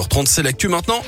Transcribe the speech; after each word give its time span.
9h30, 0.00 0.26
c'est 0.26 0.42
l'actu 0.42 0.68
maintenant. 0.68 1.02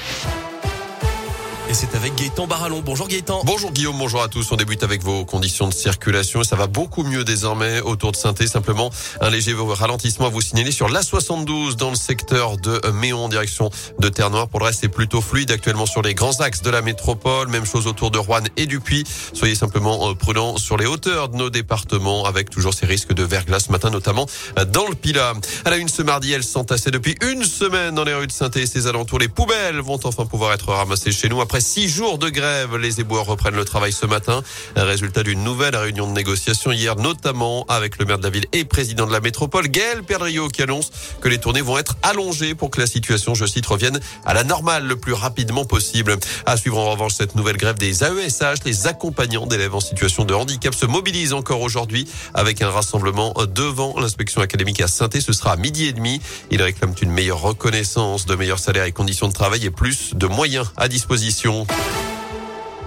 Et 1.73 1.75
c'est 1.75 1.95
avec 1.95 2.15
Gaëtan 2.17 2.47
Barallon. 2.47 2.83
Bonjour 2.85 3.09
Gaëtan. 3.09 3.41
Bonjour 3.47 3.73
Guillaume, 3.73 3.97
bonjour 3.97 4.23
à 4.23 4.29
tous. 4.29 4.53
On 4.53 4.57
débute 4.57 4.83
avec 4.83 5.03
vos 5.03 5.25
conditions 5.25 5.69
de 5.69 5.73
circulation. 5.73 6.45
Ça 6.45 6.55
va 6.55 6.67
beaucoup 6.67 7.03
mieux 7.03 7.25
désormais 7.25 7.81
autour 7.81 8.13
de 8.13 8.17
saint 8.17 8.35
Simplement 8.47 8.91
un 9.23 9.31
léger 9.31 9.55
ralentissement 9.57 10.27
à 10.27 10.29
vous 10.29 10.43
signaler 10.43 10.71
sur 10.71 10.91
l'A72 10.91 11.77
dans 11.77 11.89
le 11.89 11.97
secteur 11.97 12.59
de 12.59 12.79
Méon 12.91 13.25
en 13.25 13.29
direction 13.31 13.71
de 13.99 14.11
Terre-Noire. 14.11 14.49
Pour 14.49 14.61
le 14.61 14.67
reste, 14.67 14.81
c'est 14.83 14.91
plutôt 14.91 15.23
fluide 15.23 15.51
actuellement 15.51 15.87
sur 15.87 16.03
les 16.03 16.13
grands 16.13 16.41
axes 16.41 16.61
de 16.61 16.69
la 16.69 16.83
métropole. 16.83 17.49
Même 17.49 17.65
chose 17.65 17.87
autour 17.87 18.11
de 18.11 18.19
Rouen 18.19 18.43
et 18.59 18.67
du 18.67 18.81
Puy. 18.81 19.05
Soyez 19.33 19.55
simplement 19.55 20.11
euh, 20.11 20.15
prudents 20.15 20.59
sur 20.59 20.77
les 20.77 20.85
hauteurs 20.85 21.31
de 21.31 21.39
nos 21.39 21.49
départements 21.49 22.27
avec 22.27 22.51
toujours 22.51 22.75
ces 22.75 22.85
risques 22.85 23.15
de 23.15 23.23
verglas 23.23 23.61
ce 23.61 23.73
matin, 23.73 23.89
notamment 23.89 24.27
euh, 24.59 24.67
dans 24.67 24.89
le 24.89 24.95
Pila. 24.95 25.33
À 25.65 25.71
la 25.71 25.79
une 25.79 25.89
ce 25.89 26.03
mardi, 26.03 26.33
elles 26.33 26.45
sont 26.45 26.65
tassées 26.65 26.91
depuis 26.91 27.17
une 27.23 27.45
semaine 27.45 27.95
dans 27.95 28.05
les 28.05 28.13
rues 28.13 28.27
de 28.27 28.33
saint 28.33 28.51
et 28.51 28.67
ses 28.67 28.89
alentours. 28.89 29.21
Les 29.21 29.29
poubelles 29.29 29.81
vont 29.81 30.01
enfin 30.05 30.27
pouvoir 30.27 30.53
être 30.53 30.69
ramassées 30.69 31.13
chez 31.13 31.31
nous 31.31 31.41
après 31.41 31.62
six 31.63 31.89
jours 31.89 32.19
de 32.19 32.29
grève, 32.29 32.77
les 32.77 33.01
éboueurs 33.01 33.25
reprennent 33.25 33.55
le 33.55 33.65
travail 33.65 33.93
ce 33.93 34.05
matin. 34.05 34.43
Résultat 34.77 35.23
d'une 35.23 35.43
nouvelle 35.43 35.77
réunion 35.77 36.07
de 36.07 36.13
négociation 36.13 36.73
hier, 36.73 36.97
notamment 36.97 37.65
avec 37.69 37.99
le 37.99 38.05
maire 38.05 38.19
de 38.19 38.25
la 38.25 38.31
ville 38.31 38.47
et 38.53 38.65
président 38.65 39.07
de 39.07 39.13
la 39.13 39.21
métropole, 39.21 39.69
Gaël 39.69 40.03
Perdriau, 40.03 40.49
qui 40.49 40.63
annonce 40.63 40.91
que 41.21 41.29
les 41.29 41.39
tournées 41.39 41.63
vont 41.63 41.79
être 41.79 41.97
allongées 42.03 42.55
pour 42.55 42.71
que 42.71 42.81
la 42.81 42.87
situation, 42.87 43.35
je 43.35 43.47
cite, 43.47 43.65
revienne 43.65 44.01
à 44.27 44.35
la 44.35 44.45
normale 44.45 44.87
le 44.87 44.97
plus 44.97 45.13
rapidement 45.13 45.65
possible. 45.65 46.17
À 46.45 46.57
suivre 46.57 46.79
en 46.79 46.91
revanche 46.91 47.15
cette 47.15 47.37
nouvelle 47.37 47.57
grève 47.57 47.79
des 47.79 48.03
AESH, 48.03 48.65
les 48.65 48.87
accompagnants 48.89 49.47
d'élèves 49.47 49.75
en 49.75 49.81
situation 49.81 50.25
de 50.25 50.35
handicap 50.35 50.75
se 50.75 50.87
mobilisent 50.87 51.33
encore 51.33 51.61
aujourd'hui 51.61 52.09
avec 52.35 52.61
un 52.61 52.71
rassemblement 52.71 53.35
devant 53.55 53.99
l'inspection 53.99 54.41
académique 54.41 54.81
à 54.81 54.89
saint 54.89 55.09
Ce 55.13 55.33
sera 55.33 55.53
à 55.53 55.57
midi 55.57 55.87
et 55.87 55.93
demi. 55.93 56.21
Ils 56.51 56.61
réclament 56.61 56.95
une 57.01 57.13
meilleure 57.13 57.41
reconnaissance, 57.41 58.27
de 58.27 58.35
meilleurs 58.35 58.59
salaires 58.59 58.85
et 58.85 58.93
conditions 58.93 59.29
de 59.29 59.33
travail 59.33 59.65
et 59.65 59.71
plus 59.71 60.15
de 60.15 60.27
moyens 60.27 60.73
à 60.77 60.89
disposition. 60.89 61.42
questions. 61.43 62.12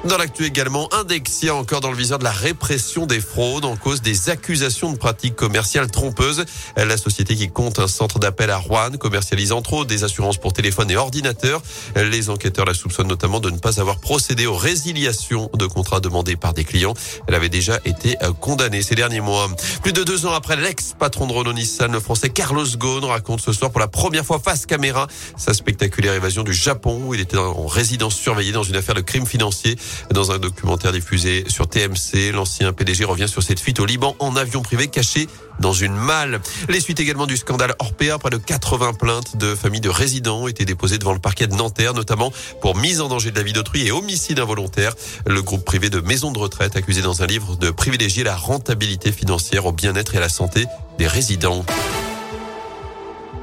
Dans 0.06 0.18
l'actu 0.18 0.46
également, 0.46 0.88
Indexia 0.94 1.56
encore 1.56 1.82
dans 1.82 1.90
le 1.90 1.98
viseur 1.98 2.20
de 2.20 2.24
la 2.24 2.32
répression 2.32 3.08
des 3.08 3.20
fraudes 3.20 3.66
en 3.66 3.76
cause 3.76 4.04
des 4.04 4.30
accusations 4.30 4.92
de 4.92 4.98
pratiques 5.00 5.36
commerciales 5.36 5.90
trompeuses. 5.90 6.46
La 6.78 6.96
société 6.96 7.36
qui 7.36 7.50
compte 7.50 7.80
un 7.80 7.88
centre 7.88 8.20
d'appel 8.20 8.52
à 8.52 8.58
Rouen 8.58 8.98
commercialise 9.00 9.52
entre 9.52 9.74
autres 9.74 9.88
des 9.90 10.04
assurances 10.04 10.38
pour 10.38 10.54
téléphone 10.54 10.92
et 10.92 10.96
ordinateur. 10.96 11.64
Les 11.96 12.30
enquêteurs 12.30 12.66
la 12.66 12.76
soupçonnent 12.76 13.08
notamment 13.08 13.40
de 13.40 13.50
ne 13.50 13.58
pas 13.58 13.80
avoir 13.80 14.00
procédé 14.00 14.46
aux 14.46 14.56
résiliations 14.56 15.50
de 15.56 15.66
contrats 15.66 16.02
demandés 16.02 16.36
par 16.36 16.54
des 16.54 16.66
clients. 16.66 16.94
Elle 17.28 17.34
avait 17.34 17.50
déjà 17.50 17.80
été 17.84 18.16
condamnée 18.40 18.84
ces 18.84 18.94
derniers 18.94 19.22
mois. 19.22 19.50
Plus 19.82 19.94
de 19.94 20.04
deux 20.04 20.28
ans 20.28 20.34
après, 20.34 20.56
l'ex-patron 20.56 21.26
de 21.26 21.34
Renault 21.34 21.54
Nissan, 21.54 21.92
le 21.92 22.00
français 22.00 22.30
Carlos 22.30 22.68
Ghosn, 22.78 23.06
raconte 23.06 23.42
ce 23.42 23.54
soir 23.54 23.72
pour 23.72 23.80
la 23.80 23.88
première 23.88 24.24
fois 24.24 24.38
face 24.38 24.68
caméra 24.68 25.08
sa 25.36 25.56
spectaculaire 25.56 26.14
évasion 26.14 26.44
du 26.44 26.54
Japon 26.54 27.02
où 27.08 27.16
il 27.16 27.22
était 27.22 27.38
en 27.38 27.66
résidence 27.66 28.16
surveillée 28.16 28.52
dans 28.52 28.62
une 28.62 28.76
affaire 28.76 28.96
de 28.96 29.02
crime 29.02 29.26
financier. 29.26 29.76
Dans 30.12 30.32
un 30.32 30.38
documentaire 30.38 30.92
diffusé 30.92 31.46
sur 31.48 31.68
TMC, 31.68 32.32
l'ancien 32.34 32.74
PDG 32.74 33.06
revient 33.06 33.28
sur 33.28 33.44
cette 33.44 33.60
fuite 33.60 33.80
au 33.80 33.86
Liban 33.86 34.16
en 34.20 34.36
avion 34.36 34.62
privé 34.62 34.88
caché 34.88 35.28
dans 35.60 35.74
une 35.74 35.96
malle. 35.96 36.42
Les 36.70 36.80
suites 36.80 37.00
également 37.00 37.28
du 37.28 37.38
scandale 37.38 37.76
Orpea, 37.80 38.18
près 38.20 38.30
de 38.30 38.38
80 38.38 38.94
plaintes 38.94 39.38
de 39.38 39.56
familles 39.56 39.82
de 39.82 39.90
résidents 39.90 40.44
ont 40.44 40.48
été 40.48 40.66
déposées 40.66 40.98
devant 40.98 41.14
le 41.14 41.20
parquet 41.20 41.48
de 41.48 41.56
Nanterre, 41.56 41.94
notamment 41.94 42.32
pour 42.62 42.76
mise 42.76 43.02
en 43.02 43.08
danger 43.08 43.32
de 43.32 43.38
la 43.38 43.44
vie 43.44 43.54
d'autrui 43.54 43.88
et 43.88 43.92
homicide 43.92 44.40
involontaire. 44.40 44.94
Le 45.26 45.42
groupe 45.42 45.64
privé 45.66 45.90
de 45.90 46.00
maisons 46.02 46.32
de 46.32 46.40
retraite 46.40 46.76
accusé 46.76 47.02
dans 47.02 47.22
un 47.22 47.28
livre 47.28 47.56
de 47.56 47.72
privilégier 47.72 48.24
la 48.24 48.36
rentabilité 48.36 49.12
financière 49.12 49.66
au 49.66 49.72
bien-être 49.72 50.16
et 50.16 50.18
à 50.18 50.22
la 50.22 50.30
santé 50.30 50.66
des 50.98 51.08
résidents. 51.08 51.66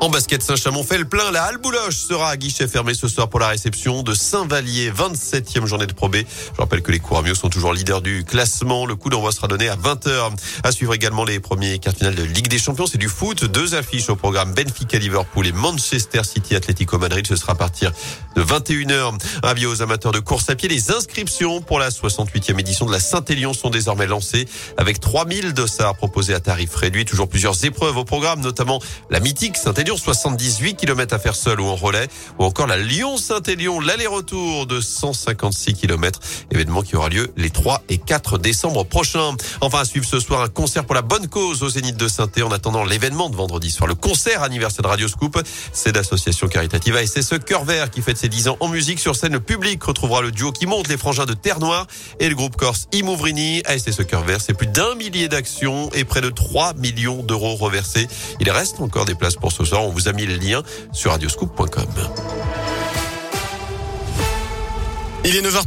En 0.02 0.10
basket, 0.10 0.42
Saint-Chamond 0.42 0.82
fait 0.82 0.98
le 0.98 1.04
plein. 1.04 1.30
La 1.30 1.44
Halle 1.44 1.58
Bouloche 1.58 1.94
sera 1.94 2.30
à 2.30 2.36
guichet 2.36 2.66
fermé 2.66 2.92
ce 2.92 3.06
soir 3.06 3.28
pour 3.28 3.38
la 3.38 3.46
réception 3.46 4.02
de 4.02 4.14
Saint-Vallier, 4.14 4.90
27e 4.90 5.64
journée 5.64 5.86
de 5.86 5.92
probé. 5.92 6.26
Je 6.56 6.60
rappelle 6.60 6.82
que 6.82 6.90
les 6.90 6.98
Couramiaux 6.98 7.36
sont 7.36 7.48
toujours 7.48 7.72
leaders 7.72 8.02
du 8.02 8.24
classement. 8.24 8.84
Le 8.84 8.96
coup 8.96 9.10
d'envoi 9.10 9.30
sera 9.30 9.46
donné 9.46 9.68
à 9.68 9.76
20h. 9.76 10.32
À 10.64 10.72
suivre 10.72 10.92
également 10.92 11.24
les 11.24 11.38
premiers 11.38 11.78
quarts 11.78 11.94
finales 11.94 12.16
de 12.16 12.24
Ligue 12.24 12.48
des 12.48 12.58
Champions. 12.58 12.88
C'est 12.88 12.98
du 12.98 13.08
foot. 13.08 13.44
Deux 13.44 13.76
affiches 13.76 14.10
au 14.10 14.16
programme 14.16 14.52
Benfica 14.54 14.98
Liverpool 14.98 15.46
et 15.46 15.52
Manchester 15.52 16.24
City 16.24 16.56
Atlético 16.56 16.98
Madrid. 16.98 17.24
Ce 17.24 17.36
sera 17.36 17.52
à 17.52 17.54
partir 17.54 17.92
de 18.34 18.42
21h. 18.42 19.20
Avis 19.44 19.66
aux 19.66 19.82
amateurs 19.82 20.10
de 20.10 20.18
course 20.18 20.50
à 20.50 20.56
pied. 20.56 20.68
Les 20.68 20.90
inscriptions 20.90 21.60
pour 21.62 21.78
la 21.78 21.90
68e 21.90 22.58
édition 22.58 22.86
de 22.86 22.92
la 22.92 22.98
Saint-Élion 22.98 23.54
sont 23.54 23.70
désormais 23.70 24.08
lancées 24.08 24.48
avec 24.78 24.98
3000 24.98 25.52
dossards 25.52 25.94
proposés 25.94 26.34
à 26.34 26.40
tarif 26.40 26.74
réduit. 26.74 27.04
Toujours 27.04 27.28
plusieurs 27.28 27.64
épreuves 27.64 27.98
au 27.98 28.04
programme, 28.04 28.40
notamment 28.40 28.80
la 29.08 29.20
mythique 29.20 29.56
Saint-Élion 29.56 29.91
78 29.96 30.74
km 30.76 31.14
à 31.14 31.18
faire 31.18 31.34
seul 31.34 31.60
ou 31.60 31.66
en 31.66 31.76
relais, 31.76 32.08
ou 32.38 32.44
encore 32.44 32.66
la 32.66 32.76
Lyon-Saint-Élion, 32.76 33.80
l'aller-retour 33.80 34.66
de 34.66 34.80
156 34.80 35.74
km, 35.74 36.20
événement 36.50 36.82
qui 36.82 36.96
aura 36.96 37.08
lieu 37.08 37.32
les 37.36 37.50
3 37.50 37.82
et 37.88 37.98
4 37.98 38.38
décembre 38.38 38.84
prochains. 38.84 39.36
Enfin, 39.60 39.80
à 39.80 39.84
suivre 39.84 40.06
ce 40.06 40.20
soir 40.20 40.42
un 40.42 40.48
concert 40.48 40.84
pour 40.84 40.94
la 40.94 41.02
bonne 41.02 41.28
cause 41.28 41.62
au 41.62 41.68
Zénith 41.68 41.96
de 41.96 42.08
saint 42.08 42.28
en 42.42 42.50
attendant 42.50 42.84
l'événement 42.84 43.30
de 43.30 43.36
vendredi 43.36 43.70
soir. 43.70 43.88
Le 43.88 43.94
concert 43.94 44.42
anniversaire 44.42 44.82
de 44.82 44.88
Radio 44.88 45.08
Scoop, 45.08 45.38
c'est 45.72 45.94
l'association 45.94 46.48
caritative 46.48 46.92
ce 47.06 47.34
Cœur 47.36 47.64
Vert 47.64 47.90
qui 47.90 48.02
fête 48.02 48.16
ses 48.16 48.28
10 48.28 48.48
ans 48.48 48.56
en 48.60 48.68
musique. 48.68 48.98
Sur 48.98 49.16
scène, 49.16 49.32
le 49.32 49.40
public 49.40 49.82
retrouvera 49.82 50.22
le 50.22 50.30
duo 50.30 50.52
qui 50.52 50.66
monte 50.66 50.88
les 50.88 50.96
frangins 50.96 51.26
de 51.26 51.34
Terre 51.34 51.58
Noire 51.58 51.86
et 52.20 52.28
le 52.28 52.34
groupe 52.34 52.56
corse 52.56 52.88
Imouvrini. 52.92 53.62
ce 53.66 54.02
Cœur 54.02 54.22
Vert, 54.22 54.40
c'est 54.40 54.54
plus 54.54 54.66
d'un 54.66 54.94
millier 54.94 55.28
d'actions 55.28 55.90
et 55.94 56.04
près 56.04 56.20
de 56.20 56.30
3 56.30 56.74
millions 56.74 57.22
d'euros 57.22 57.54
reversés. 57.54 58.08
Il 58.40 58.50
reste 58.50 58.80
encore 58.80 59.04
des 59.04 59.14
places 59.14 59.36
pour 59.36 59.52
ce 59.52 59.64
soir. 59.64 59.81
On 59.82 59.90
vous 59.90 60.08
a 60.08 60.12
mis 60.12 60.26
le 60.26 60.36
lien 60.36 60.62
sur 60.92 61.10
radioscoop.com. 61.10 61.86
Il 65.24 65.36
est 65.36 65.42
9h30. 65.42 65.66